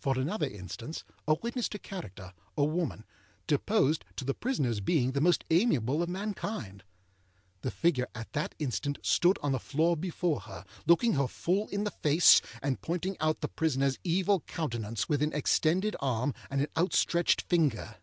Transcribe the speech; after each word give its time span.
For 0.00 0.18
another 0.18 0.48
instance: 0.48 1.04
a 1.28 1.34
witness 1.40 1.68
to 1.68 1.78
character, 1.78 2.32
a 2.56 2.64
woman, 2.64 3.04
deposed 3.46 4.04
to 4.16 4.24
the 4.24 4.34
prisonerâs 4.34 4.84
being 4.84 5.12
the 5.12 5.20
most 5.20 5.44
amiable 5.48 6.02
of 6.02 6.08
mankind. 6.08 6.82
The 7.60 7.70
figure 7.70 8.08
at 8.12 8.32
that 8.32 8.56
instant 8.58 8.98
stood 9.04 9.38
on 9.44 9.52
the 9.52 9.60
floor 9.60 9.96
before 9.96 10.40
her, 10.40 10.64
looking 10.88 11.12
her 11.12 11.28
full 11.28 11.68
in 11.68 11.84
the 11.84 11.92
face, 11.92 12.42
and 12.60 12.82
pointing 12.82 13.16
out 13.20 13.42
the 13.42 13.48
prisonerâs 13.48 13.98
evil 14.02 14.40
countenance 14.40 15.08
with 15.08 15.22
an 15.22 15.32
extended 15.32 15.94
arm 16.00 16.34
and 16.50 16.60
an 16.60 16.68
outstretched 16.76 17.40
finger. 17.42 17.98